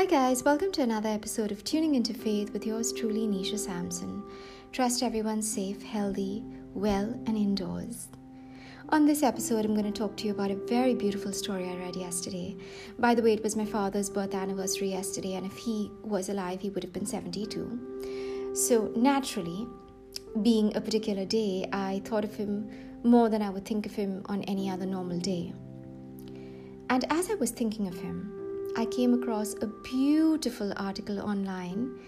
Hi, 0.00 0.06
guys, 0.06 0.42
welcome 0.42 0.72
to 0.72 0.82
another 0.82 1.10
episode 1.10 1.52
of 1.52 1.62
Tuning 1.62 1.94
into 1.94 2.14
Faith 2.14 2.54
with 2.54 2.64
yours 2.64 2.90
truly, 2.90 3.26
Nisha 3.26 3.58
Sampson. 3.58 4.22
Trust 4.72 5.02
everyone's 5.02 5.46
safe, 5.46 5.82
healthy, 5.82 6.42
well, 6.72 7.12
and 7.26 7.36
indoors. 7.36 8.08
On 8.88 9.04
this 9.04 9.22
episode, 9.22 9.66
I'm 9.66 9.74
going 9.74 9.92
to 9.92 9.98
talk 9.98 10.16
to 10.16 10.24
you 10.24 10.32
about 10.32 10.50
a 10.50 10.66
very 10.66 10.94
beautiful 10.94 11.34
story 11.34 11.68
I 11.68 11.76
read 11.76 11.96
yesterday. 11.96 12.56
By 12.98 13.14
the 13.14 13.20
way, 13.20 13.34
it 13.34 13.42
was 13.42 13.56
my 13.56 13.66
father's 13.66 14.08
birth 14.08 14.34
anniversary 14.34 14.88
yesterday, 14.88 15.34
and 15.34 15.44
if 15.44 15.58
he 15.58 15.90
was 16.02 16.30
alive, 16.30 16.62
he 16.62 16.70
would 16.70 16.82
have 16.82 16.94
been 16.94 17.04
72. 17.04 18.54
So, 18.54 18.90
naturally, 18.96 19.68
being 20.40 20.74
a 20.74 20.80
particular 20.80 21.26
day, 21.26 21.68
I 21.74 22.00
thought 22.06 22.24
of 22.24 22.34
him 22.34 22.70
more 23.04 23.28
than 23.28 23.42
I 23.42 23.50
would 23.50 23.66
think 23.66 23.84
of 23.84 23.92
him 23.92 24.22
on 24.30 24.44
any 24.44 24.70
other 24.70 24.86
normal 24.86 25.18
day. 25.18 25.52
And 26.88 27.04
as 27.10 27.30
I 27.30 27.34
was 27.34 27.50
thinking 27.50 27.86
of 27.86 28.00
him, 28.00 28.39
I 28.76 28.86
came 28.86 29.14
across 29.14 29.54
a 29.60 29.66
beautiful 29.66 30.72
article 30.76 31.20
online 31.20 31.98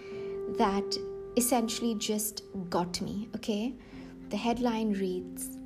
that 0.57 0.97
essentially 1.35 1.95
just 1.95 2.43
got 2.69 3.01
me, 3.01 3.29
okay? 3.35 3.73
The 4.29 4.37
headline 4.37 4.93
reads 4.93 5.57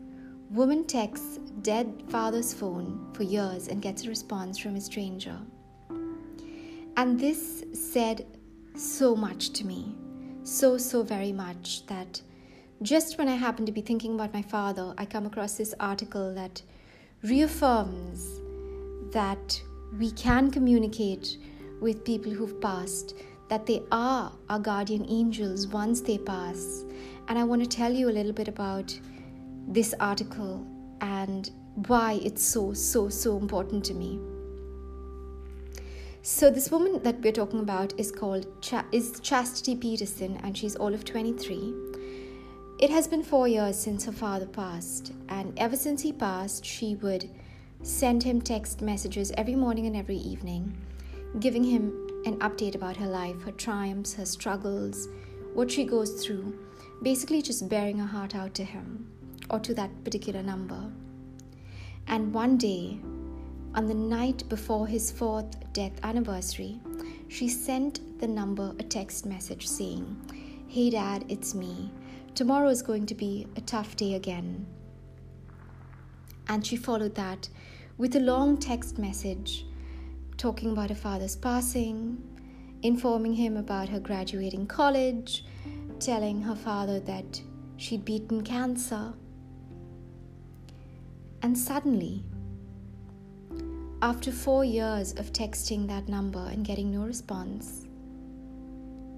Woman 0.50 0.86
texts 0.86 1.40
dead 1.62 2.04
father's 2.08 2.54
phone 2.54 3.10
for 3.14 3.24
years 3.24 3.68
and 3.68 3.82
gets 3.82 4.06
a 4.06 4.10
response 4.10 4.58
from 4.58 4.76
a 4.76 4.82
stranger. 4.82 5.38
And 6.96 7.20
this 7.20 7.66
said 7.74 8.26
so 8.76 9.16
much 9.16 9.52
to 9.54 9.66
me, 9.66 9.94
so, 10.44 10.78
so 10.78 11.04
very 11.04 11.34
much 11.34 11.86
that 11.88 12.22
just 12.82 13.18
when 13.18 13.28
I 13.28 13.36
happen 13.36 13.66
to 13.66 13.72
be 13.72 13.82
thinking 13.82 14.16
about 14.16 14.34
my 14.34 14.42
father, 14.42 14.94
I 14.98 15.06
come 15.06 15.26
across 15.26 15.58
this 15.58 15.74
article 15.80 16.34
that 16.36 16.62
reaffirms 17.24 18.40
that 19.12 19.62
we 19.94 20.12
can 20.12 20.52
communicate 20.52 21.38
with 21.80 22.04
people 22.04 22.32
who've 22.32 22.60
passed, 22.60 23.16
that 23.50 23.66
they 23.66 23.84
are 23.92 24.32
our 24.50 24.60
guardian 24.60 25.06
angels 25.08 25.68
once 25.68 26.02
they 26.02 26.18
pass. 26.18 26.84
And 27.28 27.38
I 27.38 27.44
want 27.44 27.64
to 27.64 27.70
tell 27.70 27.94
you 27.94 28.10
a 28.10 28.12
little 28.12 28.34
bit 28.34 28.48
about 28.48 28.98
this 29.68 29.94
article 30.00 30.66
and 31.02 31.50
why 31.88 32.20
it's 32.24 32.44
so, 32.44 32.74
so, 32.74 33.10
so 33.10 33.38
important 33.38 33.86
to 33.86 33.94
me. 33.94 34.20
So 36.22 36.50
this 36.50 36.72
woman 36.72 37.02
that 37.04 37.22
we're 37.22 37.32
talking 37.32 37.60
about 37.60 37.98
is 37.98 38.12
called 38.12 38.62
Ch- 38.62 38.74
is 38.92 39.20
Chastity 39.22 39.76
Peterson, 39.76 40.38
and 40.44 40.58
she's 40.58 40.76
all 40.76 40.94
of 40.94 41.06
23. 41.06 41.74
It 42.80 42.90
has 42.90 43.08
been 43.08 43.24
four 43.24 43.48
years 43.48 43.78
since 43.78 44.06
her 44.06 44.12
father 44.12 44.46
passed, 44.46 45.14
and 45.30 45.58
ever 45.58 45.78
since 45.78 46.02
he 46.02 46.12
passed, 46.12 46.66
she 46.66 46.96
would 46.96 47.30
send 47.88 48.22
him 48.22 48.42
text 48.42 48.82
messages 48.82 49.32
every 49.38 49.56
morning 49.56 49.86
and 49.86 49.96
every 49.96 50.18
evening, 50.18 50.76
giving 51.40 51.64
him 51.64 51.86
an 52.26 52.38
update 52.40 52.76
about 52.76 52.98
her 52.98 53.08
life, 53.08 53.42
her 53.44 53.52
triumphs, 53.54 54.14
her 54.14 54.26
struggles, 54.26 55.08
what 55.54 55.72
she 55.72 55.86
goes 55.86 56.24
through, 56.26 56.54
basically 57.02 57.42
just 57.42 57.70
bearing 57.70 57.98
her 57.98 58.06
heart 58.06 58.36
out 58.36 58.54
to 58.54 58.64
him 58.66 59.10
or 59.50 59.60
to 59.60 59.74
that 59.74 60.04
particular 60.04 60.44
number. 60.44 60.92
And 62.08 62.34
one 62.34 62.58
day, 62.58 63.00
on 63.74 63.88
the 63.88 63.94
night 63.94 64.48
before 64.50 64.86
his 64.86 65.10
fourth 65.10 65.72
death 65.72 65.98
anniversary, 66.04 66.82
she 67.30 67.48
sent 67.48 68.20
the 68.20 68.28
number 68.28 68.76
a 68.80 68.84
text 68.84 69.26
message 69.26 69.66
saying, 69.66 70.66
Hey 70.68 70.90
dad, 70.90 71.24
it's 71.30 71.56
me. 71.56 71.90
Tomorrow 72.36 72.68
is 72.68 72.82
going 72.82 73.06
to 73.06 73.16
be 73.16 73.48
a 73.56 73.62
tough 73.62 73.96
day 73.96 74.16
again. 74.16 74.66
And 76.50 76.66
she 76.66 76.76
followed 76.76 77.16
that 77.16 77.48
with 77.98 78.16
a 78.16 78.20
long 78.20 78.58
text 78.58 79.00
message 79.00 79.66
talking 80.38 80.72
about 80.72 80.90
her 80.90 80.96
father's 80.96 81.36
passing, 81.36 82.18
informing 82.84 83.34
him 83.34 83.58
about 83.58 83.90
her 83.90 84.00
graduating 84.00 84.68
college, 84.68 85.44
telling 86.00 86.42
her 86.44 86.56
father 86.56 87.00
that 87.00 87.42
she'd 87.78 88.06
beaten 88.06 88.44
cancer. 88.44 89.14
And 91.42 91.58
suddenly, 91.58 92.24
after 94.04 94.32
four 94.32 94.64
years 94.64 95.14
of 95.14 95.34
texting 95.34 95.88
that 95.88 96.08
number 96.08 96.48
and 96.52 96.64
getting 96.64 96.92
no 96.92 97.02
response, 97.02 97.88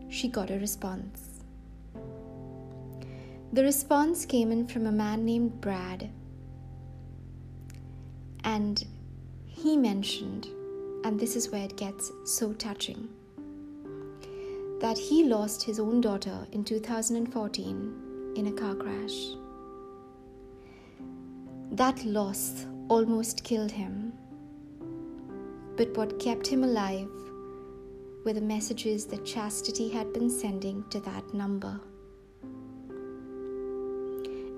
she 0.07 0.29
got 0.29 0.49
a 0.49 0.57
response. 0.57 1.41
The 3.51 3.63
response 3.63 4.25
came 4.25 4.53
in 4.53 4.67
from 4.67 4.85
a 4.85 4.91
man 4.91 5.25
named 5.25 5.59
Brad 5.59 6.09
and 8.43 8.85
he 9.45 9.75
mentioned, 9.77 10.47
and 11.03 11.19
this 11.19 11.35
is 11.35 11.49
where 11.49 11.65
it 11.65 11.77
gets 11.77 12.11
so 12.25 12.53
touching, 12.53 13.09
that 14.79 14.97
he 14.97 15.25
lost 15.25 15.63
his 15.63 15.79
own 15.79 16.01
daughter 16.01 16.47
in 16.51 16.63
2014 16.63 18.33
in 18.35 18.47
a 18.47 18.51
car 18.51 18.75
crash. 18.75 19.27
That 21.71 22.03
loss 22.05 22.65
almost 22.87 23.43
killed 23.43 23.71
him. 23.71 24.13
But 25.75 25.95
what 25.95 26.19
kept 26.19 26.47
him 26.47 26.63
alive 26.63 27.09
were 28.25 28.33
the 28.33 28.41
messages 28.41 29.05
that 29.07 29.25
Chastity 29.25 29.89
had 29.89 30.11
been 30.13 30.29
sending 30.29 30.83
to 30.89 30.99
that 31.01 31.33
number. 31.33 31.79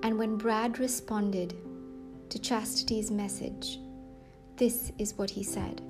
And 0.03 0.17
when 0.17 0.37
Brad 0.37 0.79
responded, 0.79 1.53
to 2.31 2.39
Chastity's 2.39 3.11
message, 3.11 3.77
this 4.55 4.93
is 4.97 5.13
what 5.15 5.29
he 5.29 5.43
said 5.43 5.81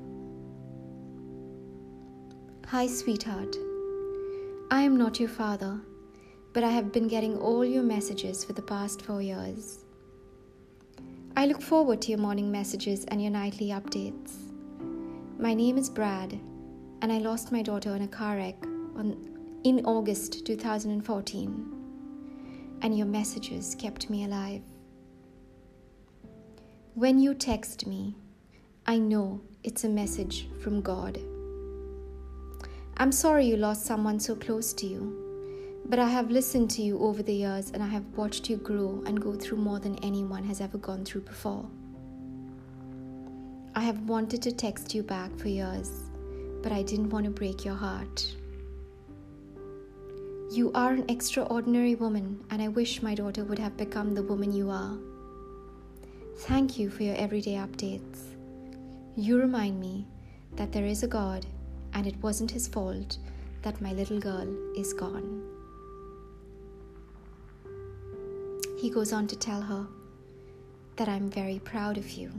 Hi, 2.66 2.88
sweetheart. 2.88 3.56
I 4.72 4.82
am 4.82 4.98
not 4.98 5.20
your 5.20 5.30
father, 5.30 5.80
but 6.54 6.64
I 6.64 6.70
have 6.70 6.92
been 6.92 7.08
getting 7.08 7.38
all 7.38 7.64
your 7.64 7.84
messages 7.84 8.44
for 8.44 8.54
the 8.54 8.64
past 8.64 9.04
four 9.04 9.22
years. 9.22 9.86
I 11.38 11.46
look 11.46 11.62
forward 11.62 12.02
to 12.04 12.10
your 12.10 12.20
morning 12.20 12.52
messages 12.52 13.06
and 13.06 13.22
your 13.22 13.32
nightly 13.32 13.68
updates. 13.68 14.34
My 15.38 15.54
name 15.54 15.78
is 15.78 15.92
Brad, 15.92 16.40
and 17.04 17.12
I 17.12 17.20
lost 17.20 17.52
my 17.52 17.62
daughter 17.62 17.96
in 17.96 18.02
a 18.02 18.08
car 18.08 18.38
wreck 18.38 18.58
on, 18.96 19.60
in 19.64 19.86
August 19.86 20.44
2014, 20.44 22.80
and 22.82 22.98
your 22.98 23.08
messages 23.08 23.76
kept 23.76 24.10
me 24.10 24.24
alive. 24.24 24.64
When 26.94 27.20
you 27.20 27.34
text 27.34 27.88
me, 27.88 28.18
I 28.86 28.98
know 28.98 29.40
it's 29.64 29.86
a 29.86 29.90
message 29.90 30.50
from 30.62 30.82
God. 30.82 31.18
I'm 32.98 33.14
sorry 33.14 33.46
you 33.46 33.56
lost 33.56 33.86
someone 33.86 34.20
so 34.20 34.36
close 34.36 34.74
to 34.74 34.86
you, 34.86 35.80
but 35.86 36.00
I 36.00 36.10
have 36.10 36.30
listened 36.30 36.70
to 36.72 36.82
you 36.82 37.00
over 37.00 37.24
the 37.24 37.34
years 37.34 37.72
and 37.72 37.82
I 37.82 37.88
have 37.88 38.04
watched 38.18 38.50
you 38.50 38.58
grow 38.58 39.02
and 39.06 39.22
go 39.22 39.36
through 39.36 39.60
more 39.60 39.80
than 39.80 40.04
anyone 40.04 40.44
has 40.44 40.60
ever 40.60 40.78
gone 40.78 41.06
through 41.06 41.22
before. 41.22 41.66
I 43.74 43.84
have 43.84 44.02
wanted 44.10 44.42
to 44.42 44.52
text 44.52 44.94
you 44.94 45.02
back 45.02 45.34
for 45.38 45.48
years, 45.48 46.10
but 46.62 46.74
I 46.74 46.84
didn't 46.84 47.10
want 47.10 47.24
to 47.24 47.32
break 47.32 47.64
your 47.64 47.76
heart. 47.76 48.36
You 50.52 50.74
are 50.76 50.92
an 50.92 51.10
extraordinary 51.10 51.96
woman, 51.96 52.44
and 52.50 52.62
I 52.62 52.68
wish 52.68 53.02
my 53.02 53.16
daughter 53.16 53.46
would 53.46 53.60
have 53.60 53.78
become 53.78 54.14
the 54.14 54.24
woman 54.24 54.52
you 54.52 54.70
are. 54.70 54.98
Thank 56.46 56.80
you 56.80 56.90
for 56.90 57.04
your 57.04 57.16
everyday 57.18 57.54
updates. 57.54 58.24
You 59.16 59.40
remind 59.40 59.80
me 59.80 60.08
that 60.56 60.72
there 60.72 60.88
is 60.88 61.04
a 61.04 61.08
God 61.08 61.46
and 61.94 62.08
it 62.08 62.16
wasn't 62.24 62.50
his 62.50 62.68
fault 62.68 63.20
that 63.62 63.80
my 63.80 63.94
little 63.94 64.20
girl 64.20 64.48
is 64.76 64.92
gone. 64.92 65.44
He 68.80 68.90
goes 68.90 69.14
on 69.14 69.28
to 69.28 69.36
tell 69.36 69.62
her 69.62 69.86
that 70.96 71.08
I'm 71.08 71.30
very 71.30 71.60
proud 71.60 72.00
of 72.00 72.10
you. 72.10 72.32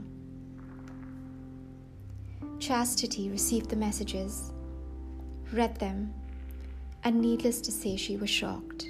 Chastity 2.59 3.29
received 3.29 3.69
the 3.69 3.77
messages, 3.77 4.51
read 5.53 5.79
them, 5.79 6.13
and 7.05 7.21
needless 7.21 7.61
to 7.61 7.71
say, 7.71 7.95
she 7.95 8.17
was 8.17 8.29
shocked. 8.29 8.89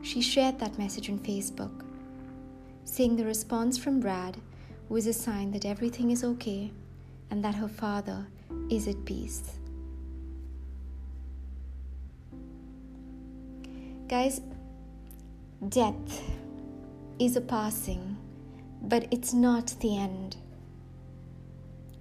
She 0.00 0.22
shared 0.22 0.58
that 0.60 0.78
message 0.78 1.10
on 1.10 1.18
Facebook 1.18 1.81
Seeing 2.84 3.16
the 3.16 3.24
response 3.24 3.78
from 3.78 4.00
Brad 4.00 4.36
was 4.88 5.06
a 5.06 5.12
sign 5.12 5.52
that 5.52 5.64
everything 5.64 6.10
is 6.10 6.24
okay 6.24 6.70
and 7.30 7.42
that 7.44 7.54
her 7.54 7.68
father 7.68 8.26
is 8.70 8.88
at 8.88 9.04
peace. 9.04 9.58
Guys, 14.08 14.42
death 15.68 16.22
is 17.18 17.36
a 17.36 17.40
passing, 17.40 18.18
but 18.82 19.06
it's 19.10 19.32
not 19.32 19.74
the 19.80 19.96
end. 19.96 20.36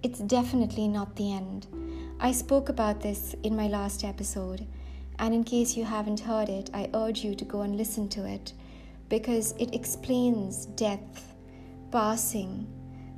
It's 0.04 0.20
definitely 0.20 0.88
not 0.88 1.16
the 1.16 1.32
end. 1.32 1.68
I 2.20 2.32
spoke 2.32 2.70
about 2.70 3.02
this 3.02 3.36
in 3.44 3.56
my 3.56 3.68
last 3.68 4.04
episode, 4.04 4.66
and 5.20 5.34
in 5.34 5.44
case 5.44 5.78
you 5.78 5.86
haven't 5.86 6.22
heard 6.22 6.50
it, 6.50 6.70
I 6.74 6.90
urge 6.94 7.24
you 7.24 7.36
to 7.36 7.46
go 7.46 7.62
and 7.62 7.78
listen 7.78 8.10
to 8.10 8.26
it 8.26 8.54
because 9.12 9.54
it 9.60 9.76
explains 9.76 10.68
death, 10.68 11.36
passing, 11.92 12.66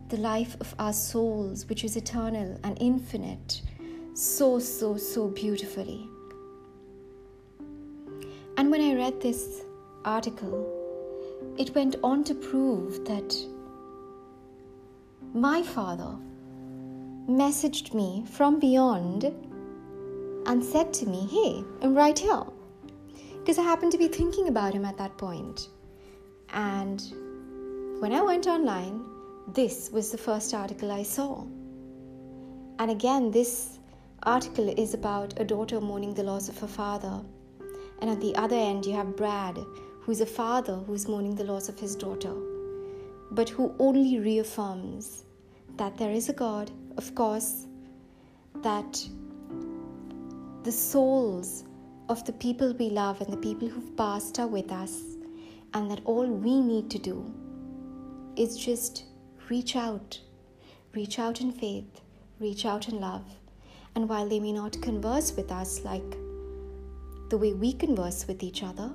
the 0.09 0.17
life 0.17 0.57
of 0.59 0.73
our 0.79 0.91
souls, 0.91 1.67
which 1.69 1.83
is 1.83 1.95
eternal 1.95 2.59
and 2.63 2.75
infinite, 2.81 3.61
so, 4.15 4.57
so, 4.57 4.97
so 4.97 5.27
beautifully. 5.27 6.09
And 8.57 8.71
when 8.71 8.81
I 8.81 8.95
read 8.95 9.21
this 9.21 9.61
article, 10.03 10.67
it 11.59 11.75
went 11.75 11.95
on 12.03 12.23
to 12.23 12.33
prove 12.33 13.05
that 13.05 13.35
my 15.31 15.61
father 15.61 16.17
messaged 17.29 17.93
me 17.93 18.25
from 18.31 18.59
beyond 18.59 19.25
and 20.47 20.63
said 20.63 20.91
to 20.95 21.05
me, 21.05 21.27
Hey, 21.27 21.63
I'm 21.83 21.93
right 21.93 22.17
here. 22.17 22.43
Because 23.37 23.59
I 23.59 23.63
happened 23.63 23.91
to 23.91 23.97
be 23.99 24.07
thinking 24.07 24.47
about 24.47 24.73
him 24.73 24.85
at 24.85 24.97
that 24.97 25.17
point. 25.17 25.69
And 26.53 27.01
when 28.00 28.13
I 28.13 28.21
went 28.21 28.47
online, 28.47 29.03
this 29.47 29.89
was 29.91 30.11
the 30.11 30.17
first 30.17 30.53
article 30.53 30.91
I 30.91 31.03
saw. 31.03 31.44
And 32.79 32.91
again, 32.91 33.31
this 33.31 33.79
article 34.23 34.69
is 34.69 34.94
about 34.94 35.39
a 35.39 35.44
daughter 35.44 35.81
mourning 35.81 36.13
the 36.13 36.23
loss 36.23 36.50
of 36.50 36.57
her 36.59 36.67
father. 36.67 37.21
And 38.01 38.09
at 38.09 38.21
the 38.21 38.35
other 38.35 38.55
end, 38.55 38.85
you 38.85 38.94
have 38.94 39.15
Brad, 39.15 39.57
who's 40.01 40.21
a 40.21 40.25
father 40.25 40.75
who's 40.75 41.07
mourning 41.07 41.35
the 41.35 41.44
loss 41.44 41.69
of 41.69 41.79
his 41.79 41.95
daughter, 41.95 42.33
but 43.31 43.50
who 43.50 43.73
only 43.79 44.19
reaffirms 44.19 45.23
that 45.77 45.97
there 45.97 46.11
is 46.11 46.29
a 46.29 46.33
God, 46.33 46.71
of 46.97 47.15
course, 47.15 47.67
that 48.61 49.03
the 50.63 50.71
souls 50.71 51.63
of 52.09 52.23
the 52.25 52.33
people 52.33 52.73
we 52.73 52.89
love 52.89 53.21
and 53.21 53.31
the 53.31 53.38
people 53.38 53.67
who've 53.67 53.95
passed 53.97 54.39
are 54.39 54.47
with 54.47 54.71
us, 54.71 55.12
and 55.73 55.89
that 55.89 56.01
all 56.05 56.27
we 56.27 56.61
need 56.61 56.89
to 56.91 56.99
do 56.99 57.31
is 58.35 58.57
just 58.57 59.05
reach 59.49 59.75
out, 59.75 60.19
reach 60.93 61.19
out 61.19 61.41
in 61.41 61.51
faith, 61.51 62.01
reach 62.39 62.65
out 62.65 62.89
in 62.89 62.99
love. 62.99 63.25
And 63.95 64.09
while 64.09 64.27
they 64.27 64.39
may 64.39 64.51
not 64.53 64.81
converse 64.81 65.35
with 65.35 65.51
us 65.51 65.83
like 65.83 66.17
the 67.29 67.37
way 67.37 67.53
we 67.53 67.73
converse 67.73 68.27
with 68.27 68.43
each 68.43 68.63
other, 68.63 68.91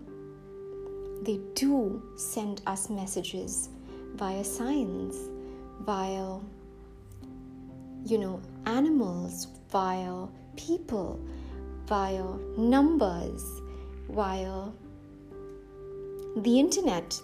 they 1.22 1.40
do 1.54 2.02
send 2.16 2.62
us 2.66 2.88
messages 2.90 3.69
via 4.14 4.44
signs, 4.44 5.16
via, 5.81 6.38
you 8.04 8.19
know, 8.19 8.40
animals, 8.66 9.48
via 9.70 10.26
people, 10.56 11.20
via 11.86 12.24
numbers, 12.56 13.42
via 14.10 14.64
the 16.36 16.58
internet. 16.58 17.20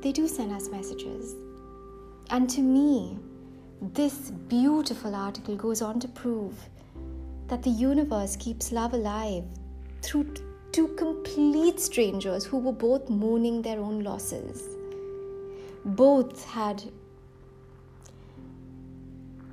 They 0.00 0.12
do 0.12 0.26
send 0.28 0.52
us 0.52 0.68
messages. 0.68 1.34
And 2.30 2.48
to 2.50 2.60
me, 2.60 3.18
this 3.80 4.30
beautiful 4.30 5.14
article 5.14 5.56
goes 5.56 5.82
on 5.82 6.00
to 6.00 6.08
prove 6.08 6.54
that 7.48 7.62
the 7.62 7.70
universe 7.70 8.36
keeps 8.36 8.72
love 8.72 8.94
alive 8.94 9.44
through 10.02 10.34
two 10.72 10.88
complete 10.88 11.80
strangers 11.80 12.44
who 12.44 12.58
were 12.58 12.72
both 12.72 13.08
mourning 13.08 13.62
their 13.62 13.78
own 13.78 14.02
losses. 14.02 14.62
Both 15.84 16.44
had 16.44 16.82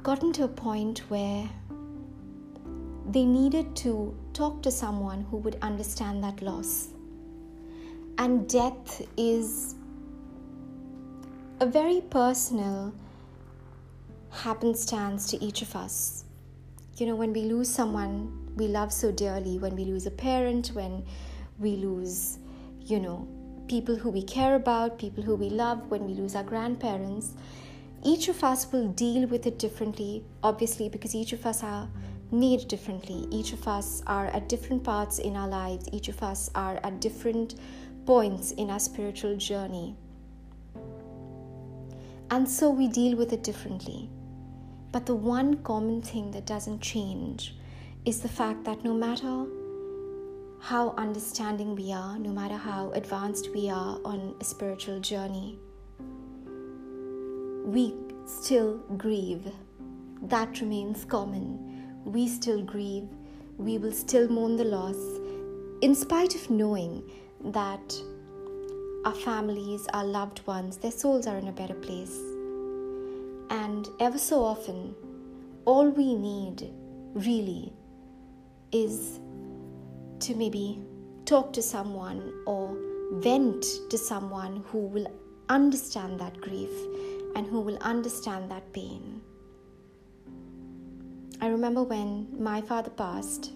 gotten 0.02 0.34
to 0.34 0.44
a 0.46 0.48
point 0.48 1.00
where 1.10 1.50
they 3.10 3.26
needed 3.26 3.76
to 3.78 4.18
talk 4.34 4.62
to 4.64 4.72
someone 4.72 5.22
who 5.30 5.38
would 5.38 5.58
understand 5.62 6.24
that 6.24 6.42
loss. 6.42 6.93
And 8.18 8.48
death 8.48 9.02
is 9.18 9.76
a 11.60 11.66
very 11.66 12.02
personal 12.02 12.94
happenstance 14.30 15.28
to 15.32 15.44
each 15.44 15.62
of 15.62 15.76
us. 15.76 16.26
You 16.98 17.08
know, 17.08 17.16
when 17.16 17.34
we 17.34 17.42
lose 17.42 17.70
someone 17.70 18.44
we 18.56 18.68
love 18.68 18.92
so 18.94 19.12
dearly, 19.12 19.58
when 19.58 19.76
we 19.76 19.86
lose 19.86 20.06
a 20.06 20.12
parent, 20.12 20.70
when 20.74 21.04
we 21.60 21.76
lose, 21.76 22.38
you 22.80 23.00
know, 23.00 23.28
people 23.68 23.96
who 23.96 24.10
we 24.10 24.22
care 24.22 24.56
about, 24.56 25.00
people 25.00 25.24
who 25.24 25.36
we 25.36 25.50
love, 25.50 25.90
when 25.90 26.06
we 26.06 26.14
lose 26.14 26.36
our 26.36 26.44
grandparents, 26.44 27.34
each 28.04 28.28
of 28.28 28.44
us 28.44 28.72
will 28.72 28.90
deal 28.90 29.28
with 29.28 29.48
it 29.48 29.58
differently, 29.58 30.24
obviously, 30.44 30.90
because 30.90 31.16
each 31.16 31.34
of 31.34 31.46
us 31.46 31.64
are 31.64 31.88
made 32.32 32.68
differently. 32.68 33.28
Each 33.32 33.54
of 33.54 33.68
us 33.68 34.04
are 34.08 34.28
at 34.28 34.50
different 34.50 34.84
parts 34.84 35.20
in 35.20 35.36
our 35.36 35.48
lives, 35.48 35.88
each 35.92 36.10
of 36.10 36.22
us 36.22 36.50
are 36.54 36.80
at 36.84 37.00
different 37.00 37.56
points 38.06 38.52
in 38.52 38.70
our 38.70 38.80
spiritual 38.80 39.36
journey. 39.38 39.96
And 42.30 42.50
so 42.50 42.70
we 42.70 42.88
deal 42.88 43.16
with 43.16 43.34
it 43.34 43.44
differently. 43.44 44.10
But 44.92 45.06
the 45.06 45.16
one 45.16 45.58
common 45.64 46.02
thing 46.02 46.32
that 46.32 46.46
doesn't 46.46 46.82
change 46.82 47.56
is 48.06 48.22
the 48.22 48.30
fact 48.30 48.64
that 48.66 48.84
no 48.84 48.94
matter 48.94 49.46
how 50.60 50.94
understanding 50.98 51.76
we 51.76 51.92
are, 51.92 52.18
no 52.18 52.30
matter 52.30 52.56
how 52.56 52.92
advanced 52.92 53.50
we 53.54 53.70
are 53.70 54.00
on 54.06 54.36
a 54.40 54.44
spiritual 54.44 55.00
journey, 55.00 55.58
we 57.66 57.96
still 58.26 58.78
grieve. 58.98 59.52
That 60.24 60.62
remains 60.62 61.06
common. 61.06 62.02
We 62.06 62.28
still 62.28 62.62
grieve. 62.62 63.08
We 63.58 63.78
will 63.78 63.92
still 63.92 64.28
mourn 64.28 64.56
the 64.56 64.64
loss, 64.64 64.98
in 65.82 65.94
spite 65.96 66.34
of 66.34 66.50
knowing 66.50 67.04
that 67.46 67.96
our 69.06 69.14
families, 69.14 69.88
our 69.94 70.06
loved 70.06 70.46
ones, 70.48 70.78
their 70.78 70.92
souls 70.92 71.28
are 71.28 71.38
in 71.38 71.48
a 71.48 71.52
better 71.52 71.74
place. 71.74 72.18
And 73.50 73.88
ever 74.00 74.18
so 74.18 74.44
often, 74.44 74.96
all 75.66 75.90
we 75.90 76.16
need 76.16 76.72
really 77.14 77.74
is 78.72 79.20
to 80.20 80.36
maybe 80.36 80.82
talk 81.26 81.54
to 81.54 81.62
someone 81.62 82.34
or 82.46 82.78
vent 83.14 83.66
to 83.90 83.98
someone 83.98 84.64
who 84.68 84.80
will 84.80 85.12
understand 85.50 86.20
that 86.20 86.40
grief 86.42 86.72
and 87.36 87.46
who 87.46 87.60
will 87.62 87.78
understand 87.78 88.50
that 88.50 88.72
pain. 88.74 89.22
I 91.42 91.48
remember 91.48 91.84
when 91.84 92.28
my 92.42 92.62
father 92.62 92.90
passed. 92.90 93.52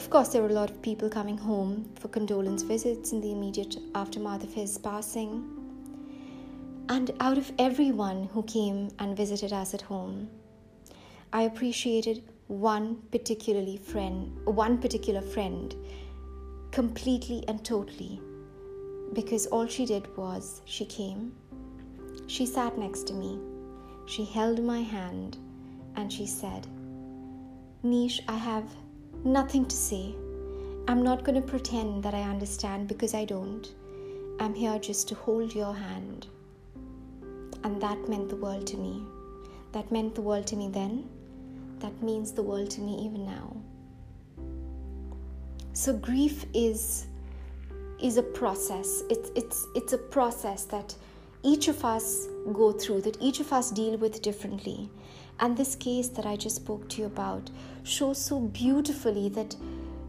Of 0.00 0.08
course, 0.08 0.28
there 0.28 0.40
were 0.40 0.48
a 0.48 0.54
lot 0.54 0.70
of 0.70 0.80
people 0.80 1.10
coming 1.10 1.36
home 1.36 1.90
for 1.96 2.08
condolence 2.08 2.62
visits 2.62 3.12
in 3.12 3.20
the 3.20 3.32
immediate 3.32 3.76
aftermath 3.94 4.42
of 4.42 4.54
his 4.54 4.78
passing. 4.78 5.44
And 6.88 7.10
out 7.20 7.36
of 7.36 7.52
everyone 7.58 8.30
who 8.32 8.42
came 8.44 8.88
and 8.98 9.14
visited 9.14 9.52
us 9.52 9.74
at 9.74 9.82
home, 9.82 10.30
I 11.34 11.42
appreciated 11.42 12.24
one 12.46 13.02
particularly 13.12 13.76
friend, 13.76 14.34
one 14.46 14.78
particular 14.78 15.20
friend, 15.20 15.76
completely 16.70 17.44
and 17.46 17.62
totally, 17.62 18.22
because 19.12 19.48
all 19.48 19.66
she 19.66 19.84
did 19.84 20.16
was 20.16 20.62
she 20.64 20.86
came, 20.86 21.34
she 22.26 22.46
sat 22.46 22.78
next 22.78 23.06
to 23.08 23.12
me, 23.12 23.38
she 24.06 24.24
held 24.24 24.64
my 24.64 24.80
hand, 24.80 25.36
and 25.94 26.10
she 26.10 26.24
said, 26.26 26.66
Nish, 27.82 28.22
I 28.26 28.38
have 28.38 28.64
nothing 29.24 29.66
to 29.66 29.76
say. 29.76 30.14
I'm 30.88 31.02
not 31.02 31.24
going 31.24 31.40
to 31.40 31.46
pretend 31.46 32.02
that 32.02 32.14
I 32.14 32.22
understand 32.22 32.88
because 32.88 33.14
I 33.14 33.24
don't. 33.24 33.72
I'm 34.38 34.54
here 34.54 34.78
just 34.78 35.08
to 35.08 35.14
hold 35.14 35.54
your 35.54 35.74
hand. 35.74 36.26
And 37.64 37.80
that 37.80 38.08
meant 38.08 38.28
the 38.28 38.36
world 38.36 38.66
to 38.68 38.76
me. 38.76 39.02
That 39.72 39.92
meant 39.92 40.14
the 40.14 40.22
world 40.22 40.46
to 40.48 40.56
me 40.56 40.68
then 40.68 41.08
that 41.80 42.02
means 42.02 42.32
the 42.32 42.42
world 42.42 42.70
to 42.70 42.80
me 42.80 42.94
even 43.04 43.24
now. 43.24 43.56
So 45.72 45.92
grief 45.94 46.44
is 46.54 47.06
is 48.00 48.16
a 48.16 48.22
process. 48.22 49.02
It's 49.10 49.30
it's 49.34 49.66
it's 49.74 49.92
a 49.92 49.98
process 49.98 50.64
that 50.64 50.94
each 51.42 51.68
of 51.68 51.84
us 51.84 52.26
go 52.52 52.72
through, 52.72 53.00
that 53.02 53.16
each 53.20 53.40
of 53.40 53.52
us 53.52 53.70
deal 53.70 53.96
with 53.96 54.22
differently. 54.22 54.90
And 55.40 55.56
this 55.56 55.74
case 55.74 56.08
that 56.10 56.26
I 56.26 56.36
just 56.36 56.56
spoke 56.56 56.88
to 56.90 57.00
you 57.00 57.06
about 57.06 57.50
shows 57.82 58.18
so 58.18 58.40
beautifully 58.40 59.30
that 59.30 59.56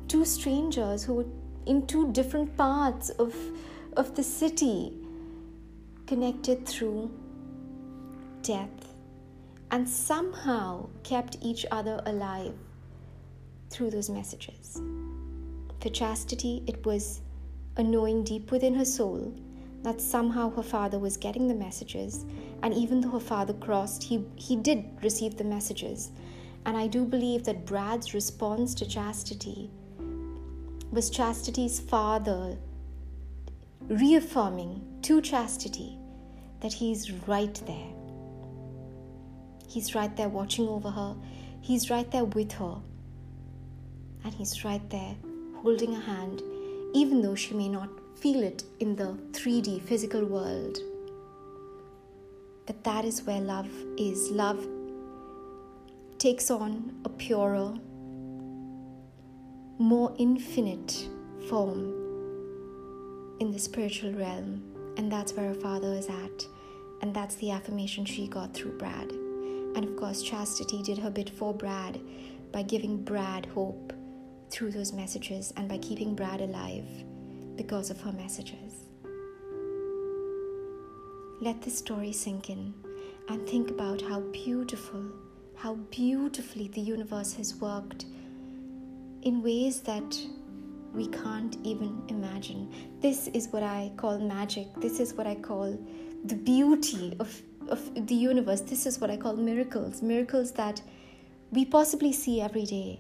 two 0.10 0.26
strangers 0.26 1.04
who 1.04 1.14
were 1.14 1.26
in 1.66 1.88
two 1.88 2.12
different 2.12 2.56
parts 2.58 3.10
of 3.12 3.36
of 3.96 4.16
the 4.16 4.24
city 4.24 4.94
connected 6.06 6.66
through 6.68 7.12
death 8.42 8.94
and 9.72 9.88
somehow 9.88 10.90
kept 11.04 11.38
each 11.42 11.66
other 11.72 12.02
alive 12.06 12.54
through 13.70 13.90
those 13.92 14.10
messages. 14.10 14.82
For 15.80 15.90
Chastity, 15.90 16.64
it 16.68 16.86
was 16.86 17.22
a 17.78 17.84
knowing 17.84 18.24
deep 18.24 18.52
within 18.52 18.76
her 18.76 18.86
soul 18.86 19.34
that 19.84 20.02
somehow 20.02 20.52
her 20.52 20.64
father 20.64 21.00
was 21.00 21.18
getting 21.18 21.48
the 21.48 21.56
messages, 21.56 22.26
and 22.64 22.74
even 22.74 23.02
though 23.02 23.10
her 23.12 23.20
father 23.20 23.54
crossed, 23.54 24.04
he, 24.04 24.26
he 24.36 24.56
did 24.56 24.86
receive 25.02 25.38
the 25.38 25.44
messages. 25.44 26.12
And 26.66 26.78
I 26.78 26.88
do 26.88 27.06
believe 27.06 27.44
that 27.46 27.66
Brad's 27.66 28.14
response 28.14 28.76
to 28.76 28.86
Chastity 28.86 29.72
was 30.92 31.10
Chastity's 31.10 31.80
father 31.80 32.58
reaffirming 33.88 35.00
to 35.02 35.22
Chastity 35.22 35.98
that 36.60 36.74
he's 36.74 37.12
right 37.28 37.60
there 37.66 38.02
He's 39.72 39.96
right 39.96 40.14
there 40.18 40.28
watching 40.28 40.68
over 40.68 40.90
her. 40.90 41.16
He's 41.62 41.90
right 41.90 42.12
there 42.12 42.26
with 42.26 42.52
her. 42.52 42.76
And 44.26 44.34
He's 44.34 44.66
right 44.66 44.88
there 44.90 45.16
holding 45.64 45.94
her 45.94 46.02
hand, 46.02 46.44
even 46.94 47.22
though 47.22 47.36
she 47.36 47.54
may 47.54 47.70
not 47.70 47.90
feel 48.22 48.44
it 48.44 48.64
in 48.80 48.96
the 48.96 49.18
3D 49.32 49.82
physical 49.82 50.24
world. 50.24 50.78
But 52.68 52.84
that 52.84 53.04
is 53.04 53.24
where 53.24 53.42
love 53.42 53.70
is. 53.98 54.30
Love 54.30 54.64
takes 56.20 56.52
on 56.52 56.94
a 57.04 57.10
purer, 57.10 57.74
more 59.80 60.14
infinite 60.20 61.10
form 61.50 61.98
in 63.40 63.52
the 63.52 63.58
spiritual 63.58 64.14
realm. 64.14 64.62
And 64.98 65.12
that's 65.12 65.34
where 65.34 65.48
her 65.48 65.56
father 65.56 65.94
is 65.94 66.08
at. 66.08 66.46
And 67.02 67.16
that's 67.16 67.34
the 67.36 67.50
affirmation 67.50 68.06
she 68.06 68.28
got 68.28 68.54
through 68.54 68.78
Brad. 68.78 69.12
And 69.12 69.84
of 69.84 69.96
course, 69.96 70.22
Chastity 70.22 70.84
did 70.84 71.00
her 71.00 71.10
bit 71.10 71.32
for 71.32 71.56
Brad 71.56 72.00
by 72.52 72.62
giving 72.62 73.04
Brad 73.04 73.48
hope 73.48 73.94
through 74.52 74.74
those 74.74 74.94
messages 74.94 75.52
and 75.58 75.68
by 75.68 75.80
keeping 75.80 76.14
Brad 76.14 76.42
alive 76.42 76.86
because 77.62 77.92
of 77.92 78.02
her 78.02 78.12
messages. 78.14 78.74
Let 81.42 81.62
this 81.62 81.78
story 81.78 82.12
sink 82.12 82.50
in 82.50 82.74
and 83.30 83.48
think 83.48 83.70
about 83.70 84.02
how 84.02 84.22
beautiful, 84.32 85.04
how 85.56 85.76
beautifully 86.00 86.70
the 86.70 86.82
universe 86.82 87.34
has 87.34 87.54
worked 87.56 88.06
in 89.22 89.44
ways 89.44 89.82
that 89.82 90.18
we 90.96 91.08
can't 91.08 91.56
even 91.64 92.02
imagine. 92.08 92.74
This 93.00 93.28
is 93.28 93.48
what 93.50 93.64
I 93.64 93.92
call 93.96 94.18
magic. 94.18 94.68
This 94.78 95.00
is 95.00 95.14
what 95.14 95.28
I 95.28 95.36
call 95.36 95.80
the 96.26 96.36
beauty 96.36 97.16
of, 97.20 97.42
of 97.70 97.82
the 98.08 98.16
universe. 98.16 98.62
This 98.62 98.86
is 98.88 99.00
what 99.00 99.12
I 99.12 99.18
call 99.18 99.36
miracles. 99.36 100.02
Miracles 100.02 100.52
that 100.54 100.82
we 101.52 101.66
possibly 101.66 102.12
see 102.12 102.42
every 102.42 102.66
day, 102.66 103.00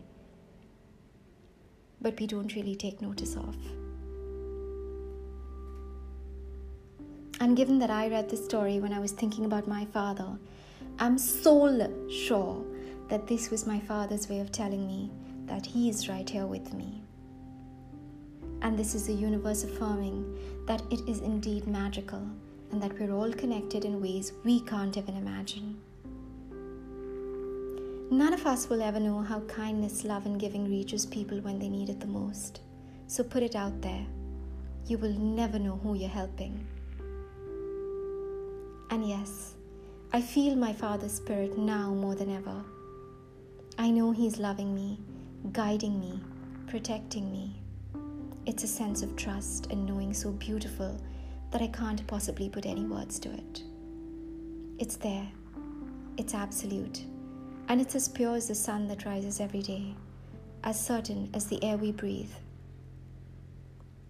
but 2.00 2.20
we 2.20 2.27
don't 2.27 2.53
really 2.56 2.75
take 2.75 3.01
notice 3.01 3.36
of. 3.36 3.56
And 7.42 7.58
given 7.58 7.80
that 7.80 7.90
I 7.90 8.08
read 8.08 8.30
this 8.30 8.46
story 8.46 8.80
when 8.80 8.94
I 8.94 9.00
was 9.00 9.14
thinking 9.14 9.46
about 9.46 9.68
my 9.68 9.86
father, 9.86 10.38
I'm 11.00 11.18
so 11.18 11.90
sure 12.08 12.64
that 13.10 13.26
this 13.26 13.50
was 13.50 13.66
my 13.66 13.80
father's 13.80 14.30
way 14.30 14.42
of 14.42 14.52
telling 14.52 14.86
me 14.86 15.10
that 15.48 15.66
he 15.66 15.90
is 15.90 16.08
right 16.08 16.30
here 16.30 16.46
with 16.46 16.72
me. 16.76 17.02
And 18.62 18.78
this 18.78 18.94
is 18.94 19.08
the 19.08 19.14
universe 19.14 19.64
affirming 19.64 20.38
that 20.68 20.84
it 20.92 21.00
is 21.10 21.22
indeed 21.22 21.66
magical 21.66 22.22
and 22.72 22.80
that 22.80 22.94
we're 23.00 23.12
all 23.12 23.34
connected 23.34 23.86
in 23.86 24.00
ways 24.00 24.34
we 24.44 24.60
can't 24.62 24.96
even 24.96 25.18
imagine. 25.18 25.82
None 28.12 28.36
of 28.36 28.46
us 28.46 28.70
will 28.70 28.84
ever 28.84 29.00
know 29.00 29.20
how 29.20 29.40
kindness, 29.42 30.04
love, 30.04 30.28
and 30.28 30.40
giving 30.40 30.70
reaches 30.70 31.08
people 31.08 31.40
when 31.40 31.58
they 31.58 31.70
need 31.70 31.90
it 31.90 32.02
the 32.02 32.06
most. 32.06 32.62
So 33.08 33.24
put 33.24 33.42
it 33.42 33.56
out 33.56 33.82
there. 33.82 34.06
You 34.86 35.00
will 35.00 35.14
never 35.14 35.58
know 35.58 35.80
who 35.82 35.96
you're 35.96 36.08
helping. 36.08 36.68
And 38.92 39.08
yes, 39.08 39.54
I 40.12 40.22
feel 40.22 40.58
my 40.58 40.74
Father's 40.74 41.14
Spirit 41.14 41.58
now 41.58 41.94
more 41.94 42.14
than 42.14 42.30
ever. 42.30 42.62
I 43.80 43.90
know 43.90 44.12
He's 44.12 44.38
loving 44.38 44.76
me, 44.76 45.00
guiding 45.54 45.98
me, 45.98 46.20
protecting 46.68 47.32
me. 47.32 47.56
It's 48.46 48.66
a 48.66 48.68
sense 48.68 49.02
of 49.02 49.16
trust 49.16 49.68
and 49.68 49.86
knowing 49.86 50.14
so 50.14 50.32
beautiful 50.32 51.00
that 51.52 51.62
I 51.62 51.68
can't 51.68 52.06
possibly 52.06 52.50
put 52.50 52.66
any 52.66 52.84
words 52.84 53.18
to 53.20 53.32
it. 53.32 53.64
It's 54.78 54.98
there, 54.98 55.28
it's 56.18 56.34
absolute, 56.34 57.06
and 57.70 57.80
it's 57.80 57.96
as 57.96 58.10
pure 58.10 58.36
as 58.36 58.50
the 58.50 58.56
sun 58.56 58.90
that 58.90 59.06
rises 59.06 59.40
every 59.40 59.62
day, 59.62 59.96
as 60.66 60.86
certain 60.86 61.30
as 61.34 61.48
the 61.48 61.64
air 61.64 61.78
we 61.78 61.94
breathe. 61.94 62.32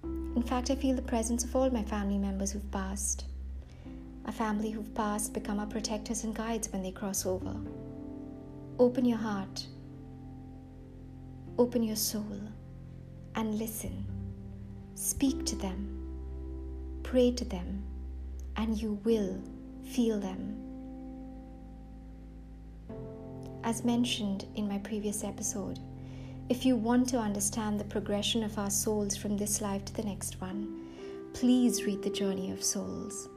In 0.04 0.42
fact, 0.42 0.72
I 0.72 0.76
feel 0.76 0.96
the 0.96 1.04
presence 1.04 1.44
of 1.44 1.56
all 1.56 1.70
my 1.70 1.84
family 1.84 2.18
members 2.18 2.52
who've 2.52 2.72
passed. 2.72 3.26
A 4.26 4.32
family 4.32 4.72
who've 4.72 4.94
passed 4.94 5.34
become 5.34 5.60
our 5.60 5.66
protectors 5.66 6.24
and 6.24 6.36
guides 6.36 6.72
when 6.72 6.84
they 6.84 6.92
cross 6.92 7.26
over. 7.26 7.56
Open 8.80 9.06
your 9.06 9.18
heart, 9.18 9.66
open 11.58 11.84
your 11.84 11.96
soul, 11.96 12.42
and 13.36 13.58
listen. 13.58 14.06
Speak 14.96 15.46
to 15.46 15.56
them 15.56 16.02
pray 17.12 17.30
to 17.30 17.44
them, 17.44 17.84
and 18.56 18.82
you 18.82 18.98
will 19.04 19.38
feel 19.84 20.18
them. 20.18 20.56
As 23.66 23.84
mentioned 23.84 24.46
in 24.56 24.66
my 24.66 24.78
previous 24.78 25.26
episode, 25.26 25.78
if 26.48 26.66
you 26.66 26.78
want 26.78 27.10
to 27.10 27.18
understand 27.18 27.78
the 27.78 27.84
progression 27.84 28.44
of 28.44 28.58
our 28.58 28.70
souls 28.70 29.18
from 29.18 29.36
this 29.36 29.60
life 29.60 29.84
to 29.84 29.94
the 29.94 30.04
next 30.04 30.40
one, 30.40 30.88
please 31.34 31.84
read 31.84 32.02
The 32.02 32.10
Journey 32.10 32.50
of 32.50 32.64
Souls. 32.64 33.28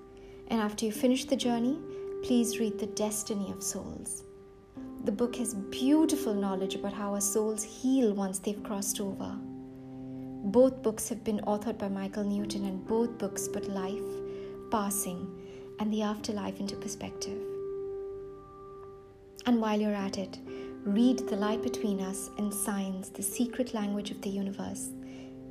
And 0.48 0.60
after 0.60 0.86
you 0.86 0.92
finish 0.92 1.24
the 1.24 1.36
journey, 1.36 1.78
please 2.22 2.58
read 2.58 2.78
The 2.78 2.86
Destiny 2.86 3.50
of 3.50 3.62
Souls. 3.62 4.24
The 5.04 5.12
book 5.12 5.36
has 5.36 5.54
beautiful 5.54 6.34
knowledge 6.34 6.74
about 6.74 6.92
how 6.92 7.14
our 7.14 7.20
souls 7.20 7.62
heal 7.62 8.14
once 8.14 8.38
they've 8.38 8.62
crossed 8.62 9.00
over. 9.00 9.36
Both 10.46 10.82
books 10.82 11.08
have 11.08 11.24
been 11.24 11.40
authored 11.40 11.78
by 11.78 11.88
Michael 11.88 12.24
Newton, 12.24 12.64
and 12.64 12.86
both 12.86 13.18
books 13.18 13.48
put 13.48 13.68
life, 13.68 14.02
passing, 14.70 15.26
and 15.80 15.92
the 15.92 16.02
afterlife 16.02 16.60
into 16.60 16.76
perspective. 16.76 17.40
And 19.46 19.60
while 19.60 19.78
you're 19.78 19.94
at 19.94 20.18
it, 20.18 20.38
read 20.84 21.18
The 21.28 21.36
Light 21.36 21.62
Between 21.62 22.00
Us 22.00 22.30
and 22.38 22.52
Signs, 22.52 23.10
The 23.10 23.22
Secret 23.22 23.74
Language 23.74 24.10
of 24.10 24.20
the 24.22 24.30
Universe, 24.30 24.88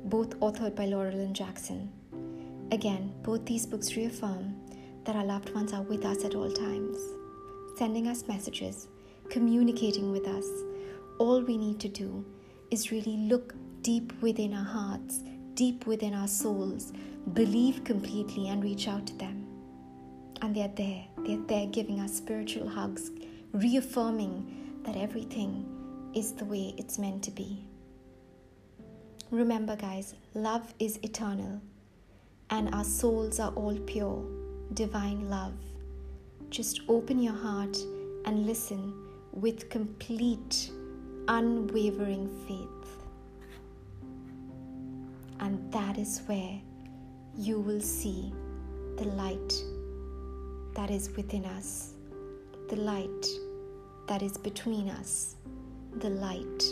both 0.04 0.38
authored 0.40 0.74
by 0.74 0.86
Laura 0.86 1.12
Lynne 1.12 1.34
Jackson. 1.34 1.92
Again, 2.72 3.12
both 3.22 3.44
these 3.44 3.66
books 3.66 3.96
reaffirm 3.96 4.56
that 5.04 5.16
our 5.16 5.24
loved 5.24 5.54
ones 5.54 5.72
are 5.72 5.82
with 5.82 6.04
us 6.04 6.24
at 6.24 6.34
all 6.34 6.50
times, 6.50 6.98
sending 7.76 8.08
us 8.08 8.26
messages, 8.26 8.88
communicating 9.30 10.12
with 10.12 10.26
us. 10.26 10.46
All 11.18 11.42
we 11.42 11.56
need 11.56 11.78
to 11.80 11.88
do 11.88 12.24
is 12.70 12.90
really 12.90 13.16
look 13.16 13.54
deep 13.82 14.12
within 14.22 14.54
our 14.54 14.64
hearts, 14.64 15.22
deep 15.54 15.86
within 15.86 16.14
our 16.14 16.28
souls, 16.28 16.92
believe 17.32 17.84
completely 17.84 18.48
and 18.48 18.62
reach 18.62 18.88
out 18.88 19.06
to 19.06 19.14
them. 19.16 19.46
And 20.42 20.54
they're 20.54 20.68
there. 20.68 21.04
They're 21.18 21.46
there 21.46 21.66
giving 21.66 22.00
us 22.00 22.16
spiritual 22.16 22.68
hugs, 22.68 23.10
reaffirming 23.52 24.80
that 24.84 24.96
everything 24.96 25.64
is 26.14 26.32
the 26.32 26.44
way 26.44 26.74
it's 26.76 26.98
meant 26.98 27.22
to 27.24 27.30
be. 27.30 27.64
Remember, 29.30 29.74
guys, 29.74 30.14
love 30.34 30.74
is 30.78 30.98
eternal, 31.02 31.60
and 32.50 32.74
our 32.74 32.84
souls 32.84 33.40
are 33.40 33.52
all 33.52 33.76
pure, 33.80 34.24
divine 34.72 35.28
love. 35.28 35.54
Just 36.50 36.80
open 36.88 37.22
your 37.22 37.34
heart 37.34 37.76
and 38.24 38.46
listen 38.46 38.94
with 39.32 39.68
complete, 39.68 40.70
unwavering 41.28 42.28
faith. 42.46 42.68
And 45.40 45.72
that 45.72 45.98
is 45.98 46.22
where 46.26 46.60
you 47.36 47.60
will 47.60 47.80
see 47.80 48.32
the 48.96 49.04
light 49.04 49.54
that 50.74 50.90
is 50.90 51.10
within 51.16 51.44
us, 51.44 51.94
the 52.68 52.76
light 52.76 53.26
that 54.06 54.22
is 54.22 54.38
between 54.38 54.88
us, 54.88 55.36
the 55.98 56.10
light 56.10 56.64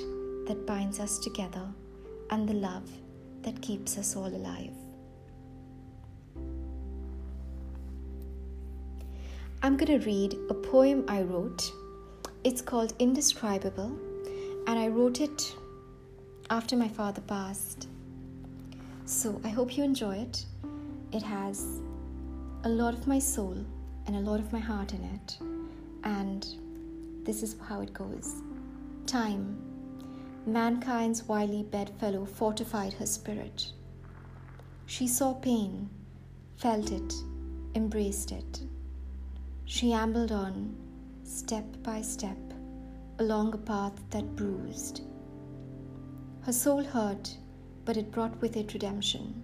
that 0.47 0.65
binds 0.67 1.01
us 1.01 1.19
together, 1.19 1.69
and 2.31 2.49
the 2.49 2.55
love 2.55 2.89
that 3.43 3.61
keeps 3.61 3.99
us 3.99 4.17
all 4.17 4.27
alive. 4.27 4.82
I'm 9.65 9.77
going 9.77 10.01
to 10.01 10.05
read 10.05 10.37
a 10.51 10.55
poem 10.55 11.05
I 11.07 11.23
wrote. 11.23 11.73
It's 12.43 12.61
called 12.61 12.95
Indescribable, 12.99 13.97
and 14.67 14.77
I 14.77 14.89
wrote 14.89 15.21
it 15.21 15.55
after 16.51 16.75
my 16.77 16.89
father 16.89 17.21
passed. 17.21 17.87
So 19.05 19.41
I 19.45 19.51
hope 19.51 19.77
you 19.77 19.85
enjoy 19.85 20.17
it. 20.17 20.45
It 21.13 21.23
has 21.23 21.81
a 22.65 22.69
lot 22.69 22.93
of 22.93 23.07
my 23.07 23.21
soul 23.21 23.57
and 24.09 24.17
a 24.17 24.19
lot 24.19 24.41
of 24.41 24.53
my 24.53 24.59
heart 24.59 24.95
in 24.95 25.05
it. 25.05 25.39
And 26.03 26.45
this 27.25 27.45
is 27.45 27.55
how 27.69 27.83
it 27.83 27.95
goes 27.95 28.43
Time, 29.07 29.59
mankind's 30.45 31.23
wily 31.23 31.63
bedfellow, 31.63 32.25
fortified 32.25 32.95
her 32.95 33.07
spirit. 33.07 33.71
She 34.87 35.07
saw 35.07 35.35
pain, 35.35 35.89
felt 36.57 36.91
it, 36.91 37.15
embraced 37.77 38.33
it. 38.33 38.63
She 39.75 39.95
ambled 39.95 40.33
on, 40.33 40.77
step 41.25 41.65
by 41.83 42.03
step, 42.03 42.37
along 43.19 43.55
a 43.55 43.57
path 43.57 43.95
that 44.11 44.37
bruised. 44.37 45.01
Her 46.43 46.53
soul 46.53 46.85
hurt 46.85 47.35
but 47.87 47.97
it 47.97 48.11
brought 48.11 48.39
with 48.43 48.55
it 48.59 48.75
redemption. 48.75 49.43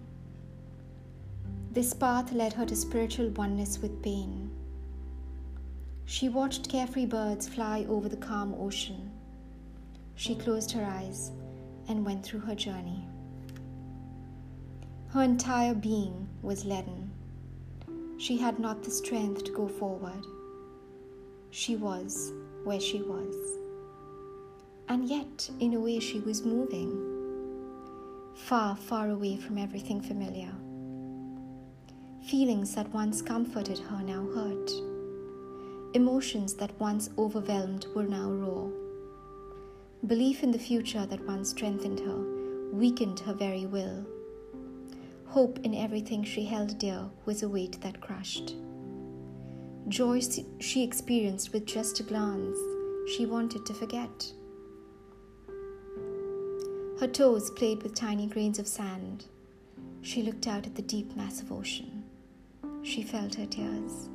This 1.71 1.95
path 1.95 2.31
led 2.31 2.53
her 2.53 2.65
to 2.67 2.75
spiritual 2.75 3.31
oneness 3.31 3.79
with 3.79 4.03
pain. 4.03 4.51
She 6.05 6.29
watched 6.29 6.69
carefree 6.69 7.07
birds 7.07 7.47
fly 7.49 7.87
over 7.89 8.07
the 8.07 8.15
calm 8.15 8.53
ocean. 8.59 9.09
She 10.13 10.35
closed 10.35 10.71
her 10.73 10.85
eyes 10.85 11.31
and 11.87 12.05
went 12.05 12.23
through 12.23 12.41
her 12.41 12.55
journey. 12.55 13.03
Her 15.07 15.23
entire 15.23 15.73
being 15.73 16.29
was 16.43 16.65
leaden. 16.65 17.08
She 18.19 18.37
had 18.37 18.59
not 18.59 18.83
the 18.83 18.91
strength 18.91 19.45
to 19.45 19.51
go 19.53 19.67
forward. 19.67 20.25
She 21.51 21.77
was 21.77 22.33
where 22.65 22.79
she 22.79 23.01
was. 23.01 23.35
And 24.89 25.07
yet, 25.07 25.49
in 25.61 25.73
a 25.73 25.79
way, 25.79 25.99
she 25.99 26.19
was 26.19 26.43
moving, 26.43 26.91
far, 28.35 28.75
far 28.75 29.09
away 29.09 29.37
from 29.37 29.57
everything 29.57 30.01
familiar. 30.01 30.51
Feelings 32.27 32.75
that 32.75 32.93
once 32.93 33.21
comforted 33.21 33.79
her 33.79 34.03
now 34.03 34.27
hurt. 34.35 34.69
Emotions 35.93 36.55
that 36.55 36.77
once 36.77 37.09
overwhelmed 37.17 37.87
were 37.95 38.03
now 38.03 38.29
raw. 38.29 38.67
Belief 40.05 40.43
in 40.43 40.51
the 40.51 40.59
future 40.59 41.05
that 41.05 41.25
once 41.25 41.51
strengthened 41.51 42.01
her 42.01 42.39
weakened 42.73 43.21
her 43.21 43.33
very 43.33 43.65
will. 43.65 44.05
Hope 45.29 45.59
in 45.59 45.75
everything 45.75 46.23
she 46.23 46.43
held 46.43 46.79
dear 46.79 47.07
was 47.25 47.43
a 47.43 47.49
weight 47.49 47.79
that 47.81 48.01
crushed. 48.01 48.55
Joy 49.87 50.21
she 50.59 50.83
experienced 50.83 51.53
with 51.53 51.67
just 51.67 51.99
a 51.99 52.03
glance, 52.03 52.57
she 53.15 53.27
wanted 53.27 53.63
to 53.67 53.75
forget. 53.75 54.33
Her 56.99 57.07
toes 57.07 57.51
played 57.51 57.83
with 57.83 57.93
tiny 57.93 58.25
grains 58.25 58.57
of 58.57 58.67
sand. 58.67 59.25
She 60.01 60.23
looked 60.23 60.47
out 60.47 60.65
at 60.65 60.73
the 60.73 60.81
deep, 60.81 61.15
mass 61.15 61.43
of 61.43 61.51
ocean. 61.51 62.03
She 62.81 63.03
felt 63.03 63.35
her 63.35 63.45
tears. 63.45 64.09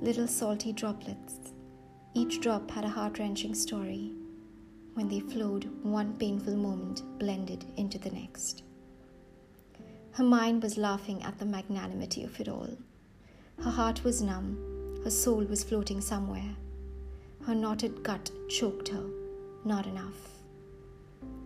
Little 0.00 0.28
salty 0.28 0.72
droplets. 0.72 1.52
Each 2.14 2.40
drop 2.40 2.70
had 2.70 2.84
a 2.84 2.88
heart 2.88 3.18
wrenching 3.18 3.54
story. 3.54 4.12
When 4.94 5.08
they 5.08 5.18
flowed, 5.18 5.68
one 5.82 6.16
painful 6.16 6.54
moment 6.54 7.02
blended 7.18 7.64
into 7.76 7.98
the 7.98 8.10
next. 8.10 8.62
Her 10.16 10.24
mind 10.24 10.62
was 10.62 10.78
laughing 10.78 11.22
at 11.24 11.38
the 11.38 11.44
magnanimity 11.44 12.24
of 12.24 12.40
it 12.40 12.48
all. 12.48 12.70
Her 13.62 13.70
heart 13.70 14.02
was 14.02 14.22
numb, 14.22 14.56
her 15.04 15.10
soul 15.10 15.44
was 15.44 15.62
floating 15.62 16.00
somewhere. 16.00 16.56
Her 17.44 17.54
knotted 17.54 18.02
gut 18.02 18.30
choked 18.48 18.88
her. 18.88 19.04
Not 19.66 19.86
enough. 19.86 20.40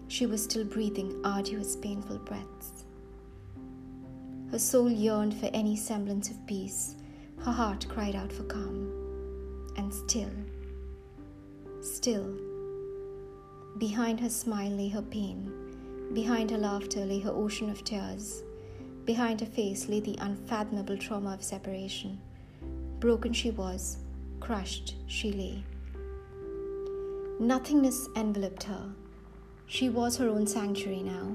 She 0.07 0.25
was 0.25 0.45
still 0.45 0.65
breathing 0.65 1.21
arduous, 1.25 1.75
painful 1.75 2.19
breaths. 2.19 2.85
Her 4.53 4.59
soul 4.61 4.89
yearned 4.89 5.35
for 5.35 5.47
any 5.47 5.75
semblance 5.75 6.31
of 6.31 6.47
peace. 6.47 6.95
Her 7.41 7.51
heart 7.51 7.89
cried 7.89 8.15
out 8.15 8.33
for 8.33 8.45
calm. 8.45 9.73
And 9.79 9.93
still, 9.93 10.31
still, 11.83 12.39
behind 13.79 14.21
her 14.21 14.31
smile 14.31 14.71
lay 14.71 14.91
her 14.91 15.03
pain. 15.03 15.51
Behind 16.13 16.53
her 16.53 16.59
laughter 16.59 17.05
lay 17.05 17.19
her 17.19 17.33
ocean 17.33 17.69
of 17.69 17.83
tears. 17.83 18.45
Behind 19.05 19.41
her 19.41 19.47
face 19.47 19.89
lay 19.89 20.01
the 20.01 20.17
unfathomable 20.21 20.97
trauma 20.97 21.35
of 21.35 21.43
separation. 21.43 22.21
Broken 22.99 23.33
she 23.33 23.51
was, 23.51 23.99
crushed 24.41 24.97
she 25.07 25.33
lay. 25.33 25.65
Nothingness 27.41 28.09
enveloped 28.17 28.65
her. 28.65 28.93
She 29.67 29.89
was 29.89 30.17
her 30.19 30.29
own 30.29 30.47
sanctuary 30.47 31.03
now. 31.03 31.35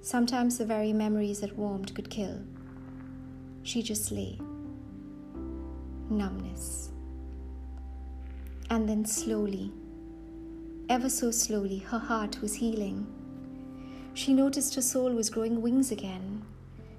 Sometimes 0.00 0.58
the 0.58 0.64
very 0.64 0.92
memories 0.92 1.40
that 1.40 1.56
warmed 1.56 1.94
could 1.94 2.10
kill. 2.10 2.40
She 3.62 3.82
just 3.82 4.10
lay. 4.10 4.38
Numbness. 6.08 6.90
And 8.70 8.88
then 8.88 9.04
slowly, 9.04 9.70
ever 10.88 11.08
so 11.08 11.30
slowly, 11.30 11.78
her 11.78 11.98
heart 11.98 12.40
was 12.40 12.54
healing 12.54 13.06
she 14.14 14.34
noticed 14.34 14.74
her 14.74 14.82
soul 14.82 15.12
was 15.12 15.30
growing 15.30 15.62
wings 15.62 15.90
again. 15.90 16.42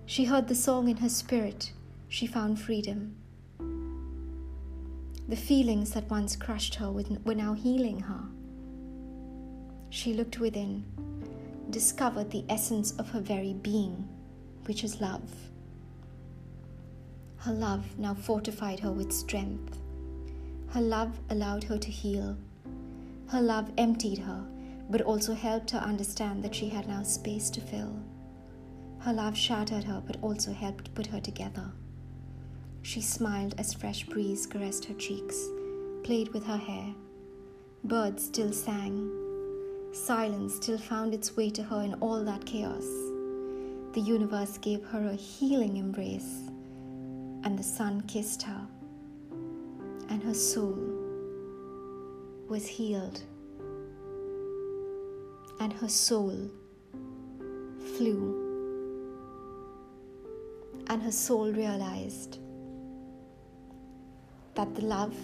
She 0.05 0.25
heard 0.25 0.47
the 0.47 0.55
song 0.55 0.87
in 0.87 0.97
her 0.97 1.09
spirit. 1.09 1.71
She 2.07 2.27
found 2.27 2.59
freedom. 2.59 3.15
The 5.27 5.35
feelings 5.35 5.91
that 5.91 6.09
once 6.09 6.35
crushed 6.35 6.75
her 6.75 6.91
were 6.91 7.35
now 7.35 7.53
healing 7.53 8.01
her. 8.01 8.21
She 9.89 10.13
looked 10.13 10.39
within, 10.39 10.83
discovered 11.69 12.31
the 12.31 12.45
essence 12.49 12.91
of 12.97 13.09
her 13.11 13.21
very 13.21 13.53
being, 13.53 14.07
which 14.65 14.83
is 14.83 15.01
love. 15.01 15.29
Her 17.37 17.53
love 17.53 17.97
now 17.97 18.13
fortified 18.13 18.79
her 18.81 18.91
with 18.91 19.11
strength. 19.11 19.77
Her 20.69 20.81
love 20.81 21.17
allowed 21.29 21.63
her 21.65 21.77
to 21.77 21.91
heal. 21.91 22.37
Her 23.27 23.41
love 23.41 23.71
emptied 23.77 24.19
her 24.19 24.45
but 24.91 25.01
also 25.01 25.33
helped 25.33 25.71
her 25.71 25.79
understand 25.79 26.43
that 26.43 26.53
she 26.53 26.67
had 26.67 26.85
now 26.87 27.01
space 27.01 27.49
to 27.49 27.61
fill. 27.61 27.95
Her 28.99 29.13
love 29.13 29.37
shattered 29.37 29.85
her, 29.85 30.03
but 30.05 30.17
also 30.21 30.51
helped 30.51 30.93
put 30.93 31.07
her 31.07 31.21
together. 31.21 31.71
She 32.81 33.01
smiled 33.01 33.55
as 33.57 33.73
fresh 33.73 34.05
breeze 34.05 34.45
caressed 34.45 34.85
her 34.85 34.93
cheeks, 34.95 35.47
played 36.03 36.33
with 36.33 36.45
her 36.45 36.57
hair. 36.57 36.93
Birds 37.85 38.25
still 38.25 38.51
sang. 38.51 39.09
Silence 39.93 40.55
still 40.55 40.77
found 40.77 41.13
its 41.13 41.35
way 41.37 41.49
to 41.51 41.63
her 41.63 41.81
in 41.81 41.93
all 41.95 42.23
that 42.25 42.45
chaos. 42.45 42.85
The 43.93 44.01
universe 44.01 44.57
gave 44.57 44.83
her 44.85 45.07
a 45.07 45.15
healing 45.15 45.77
embrace, 45.77 46.49
and 47.43 47.57
the 47.57 47.63
sun 47.63 48.01
kissed 48.01 48.43
her, 48.43 48.67
and 50.09 50.21
her 50.21 50.33
soul 50.33 50.77
was 52.47 52.67
healed 52.67 53.21
and 55.61 55.71
her 55.73 55.87
soul 55.87 56.49
flew. 57.95 58.19
And 60.87 61.03
her 61.03 61.11
soul 61.11 61.51
realized 61.51 62.39
that 64.55 64.73
the 64.73 64.81
love 64.81 65.15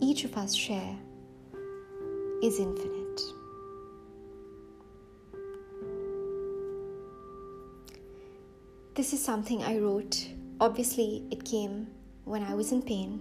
each 0.00 0.22
of 0.22 0.36
us 0.36 0.54
share 0.54 0.96
is 2.40 2.60
infinite. 2.60 3.20
This 8.94 9.12
is 9.12 9.22
something 9.22 9.64
I 9.64 9.78
wrote. 9.78 10.28
Obviously, 10.60 11.24
it 11.32 11.44
came 11.44 11.88
when 12.24 12.44
I 12.44 12.54
was 12.54 12.70
in 12.70 12.80
pain, 12.80 13.18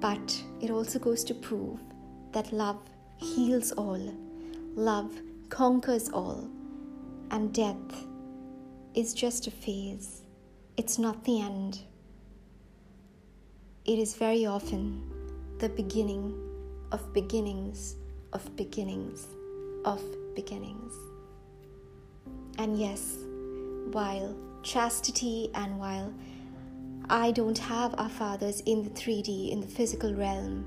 but 0.00 0.42
it 0.60 0.70
also 0.70 0.98
goes 0.98 1.22
to 1.24 1.34
prove 1.34 1.78
that 2.32 2.52
love 2.52 2.82
heals 3.18 3.70
all 3.70 4.00
love 4.74 5.12
conquers 5.48 6.08
all, 6.08 6.48
and 7.30 7.52
death 7.52 8.06
is 8.94 9.14
just 9.14 9.46
a 9.46 9.50
phase. 9.50 10.22
It's 10.76 10.98
not 10.98 11.24
the 11.24 11.40
end. 11.40 11.80
It 13.84 13.98
is 13.98 14.14
very 14.14 14.46
often 14.46 15.02
the 15.58 15.68
beginning 15.68 16.34
of 16.92 17.12
beginnings, 17.12 17.96
of 18.32 18.56
beginnings, 18.56 19.26
of 19.84 20.02
beginnings. 20.34 20.94
And 22.58 22.78
yes, 22.78 23.16
while 23.90 24.36
Chastity 24.62 25.50
and 25.54 25.78
while 25.78 26.12
I 27.10 27.32
don't 27.32 27.58
have 27.58 27.94
our 27.98 28.08
fathers 28.08 28.60
in 28.60 28.84
the 28.84 28.90
3D, 28.90 29.50
in 29.50 29.60
the 29.60 29.66
physical 29.66 30.14
realm, 30.14 30.66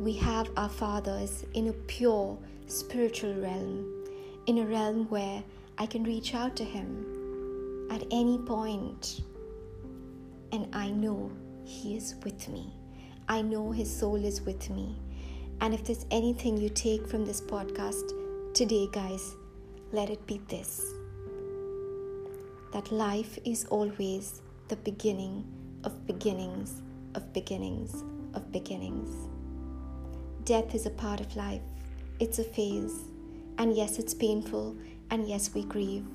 we 0.00 0.12
have 0.14 0.50
our 0.56 0.68
fathers 0.68 1.44
in 1.54 1.68
a 1.68 1.72
pure 1.72 2.38
spiritual 2.66 3.34
realm, 3.34 4.04
in 4.46 4.58
a 4.58 4.66
realm 4.66 5.08
where 5.08 5.42
I 5.78 5.86
can 5.86 6.04
reach 6.04 6.34
out 6.34 6.56
to 6.56 6.64
Him 6.64 7.88
at 7.90 8.04
any 8.10 8.38
point, 8.38 9.22
and 10.52 10.68
I 10.74 10.90
know 10.90 11.30
He 11.64 11.96
is 11.96 12.14
with 12.24 12.48
me. 12.48 12.72
I 13.28 13.42
know 13.42 13.72
His 13.72 13.94
soul 13.94 14.24
is 14.24 14.40
with 14.42 14.70
me. 14.70 14.96
And 15.60 15.72
if 15.72 15.84
there's 15.84 16.06
anything 16.10 16.56
you 16.56 16.68
take 16.68 17.06
from 17.06 17.24
this 17.24 17.40
podcast 17.40 18.12
today, 18.52 18.88
guys, 18.92 19.36
let 19.92 20.10
it 20.10 20.26
be 20.26 20.40
this 20.48 20.92
that 22.72 22.92
life 22.92 23.38
is 23.44 23.64
always 23.66 24.42
the 24.68 24.76
beginning 24.76 25.44
of 25.84 26.06
beginnings, 26.06 26.82
of 27.14 27.32
beginnings, 27.32 28.04
of 28.34 28.52
beginnings. 28.52 29.28
Death 30.44 30.74
is 30.74 30.84
a 30.84 30.90
part 30.90 31.20
of 31.20 31.34
life. 31.36 31.62
It's 32.18 32.38
a 32.38 32.44
phase. 32.44 33.04
And 33.58 33.76
yes, 33.76 33.98
it's 33.98 34.14
painful. 34.14 34.76
And 35.10 35.28
yes, 35.28 35.52
we 35.52 35.64
grieve. 35.64 36.06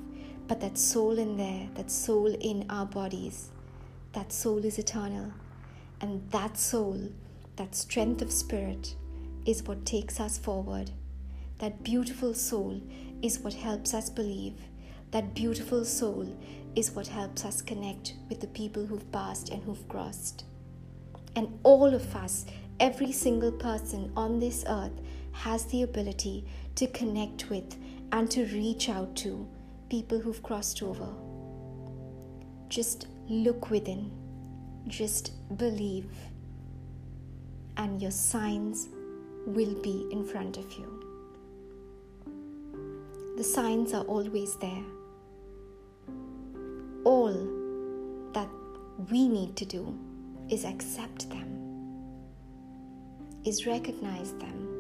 But 0.48 0.60
that 0.62 0.78
soul 0.78 1.20
in 1.20 1.38
there, 1.38 1.70
that 1.76 1.92
soul 1.92 2.36
in 2.40 2.66
our 2.70 2.86
bodies, 2.86 3.52
that 4.14 4.34
soul 4.34 4.66
is 4.66 4.80
eternal. 4.80 5.32
And 6.02 6.28
that 6.32 6.58
soul, 6.58 7.12
that 7.56 7.76
strength 7.76 8.22
of 8.22 8.32
spirit, 8.32 8.96
is 9.46 9.64
what 9.64 9.86
takes 9.86 10.20
us 10.20 10.38
forward. 10.38 10.92
That 11.60 11.84
beautiful 11.84 12.34
soul 12.34 12.82
is 13.22 13.40
what 13.40 13.54
helps 13.54 13.94
us 13.94 14.10
believe. 14.10 14.56
That 15.12 15.36
beautiful 15.36 15.86
soul 15.86 16.36
is 16.76 16.92
what 16.92 17.08
helps 17.08 17.46
us 17.46 17.62
connect 17.62 18.16
with 18.28 18.42
the 18.42 18.48
people 18.48 18.88
who've 18.88 19.12
passed 19.12 19.50
and 19.50 19.62
who've 19.64 19.88
crossed. 19.88 20.46
And 21.36 21.60
all 21.64 21.94
of 21.94 22.16
us, 22.16 22.46
every 22.80 23.12
single 23.12 23.52
person 23.52 24.12
on 24.16 24.40
this 24.40 24.66
earth, 24.68 25.00
has 25.32 25.66
the 25.66 25.84
ability 25.84 26.46
to 26.76 26.88
connect 26.88 27.50
with 27.50 27.76
and 28.12 28.30
to 28.32 28.46
reach 28.46 28.90
out 28.90 29.16
to 29.18 29.48
people 29.90 30.20
who've 30.20 30.44
crossed 30.44 30.82
over. 30.84 31.08
Just 32.70 33.08
look 33.28 33.70
within, 33.70 34.12
just 34.88 35.32
believe, 35.58 36.10
and 37.78 38.02
your 38.02 38.12
signs 38.12 38.90
will 39.46 39.74
be 39.82 40.08
in 40.12 40.24
front 40.26 40.58
of 40.58 40.72
you. 40.74 40.98
The 43.38 43.44
signs 43.44 43.94
are 43.94 44.04
always 44.04 44.56
there. 44.58 44.84
All 47.04 47.34
that 48.34 48.50
we 49.10 49.28
need 49.28 49.56
to 49.58 49.66
do 49.66 49.98
is 50.50 50.64
accept 50.64 51.30
them, 51.30 51.48
is 53.44 53.66
recognize 53.66 54.34
them. 54.34 54.71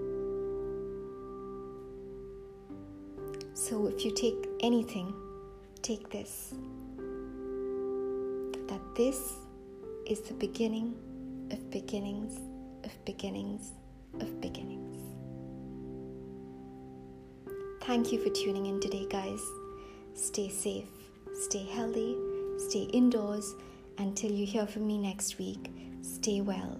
So 3.54 3.88
if 3.88 4.06
you 4.06 4.12
take 4.14 4.48
anything, 4.62 5.14
take 5.82 6.10
this 6.10 6.54
that 8.68 8.96
this 8.96 9.34
is 10.08 10.22
the 10.22 10.34
beginning 10.34 10.96
of 11.52 11.70
beginnings, 11.70 12.40
of 12.86 13.06
beginnings, 13.06 13.72
of 14.22 14.40
beginnings. 14.40 14.98
Thank 17.82 18.14
you 18.14 18.24
for 18.24 18.30
tuning 18.30 18.68
in 18.68 18.80
today, 18.80 19.06
guys. 19.10 19.42
Stay 20.14 20.50
safe, 20.50 20.88
stay 21.34 21.66
healthy, 21.66 22.16
stay 22.70 22.84
indoors. 22.94 23.54
Until 23.98 24.32
you 24.32 24.46
hear 24.46 24.66
from 24.66 24.88
me 24.88 24.98
next 24.98 25.38
week, 25.38 25.70
stay 26.02 26.40
well. 26.40 26.80